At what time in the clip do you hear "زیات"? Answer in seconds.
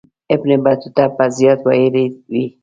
1.37-1.59